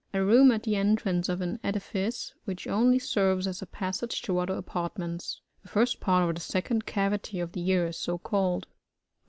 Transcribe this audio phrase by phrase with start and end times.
[0.15, 4.39] A room at the entrance of an edifice, which only serres as a passage to
[4.39, 5.41] other apart ments.
[5.61, 8.65] The first part of the second cavity of the ear is so called.